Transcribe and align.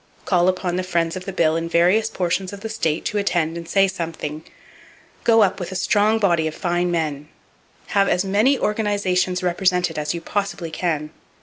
Call 0.25 0.47
upon 0.47 0.77
the 0.77 0.81
friends 0.83 1.15
of 1.15 1.25
the 1.25 1.31
bill 1.31 1.55
in 1.55 1.69
various 1.69 2.09
portions 2.09 2.51
of 2.51 2.61
the 2.61 2.69
state 2.69 3.05
to 3.05 3.19
attend 3.19 3.55
and 3.55 3.69
"say 3.69 3.87
something." 3.87 4.43
Go 5.23 5.43
up 5.43 5.59
with 5.59 5.71
a 5.71 5.75
strong 5.75 6.17
body 6.17 6.47
of 6.47 6.55
fine 6.55 6.89
men. 6.89 7.29
Have 7.89 8.09
as 8.09 8.25
many 8.25 8.57
organizations 8.57 9.43
represented 9.43 9.99
as 9.99 10.15
you 10.15 10.19
possibly 10.19 10.71
can! 10.71 11.11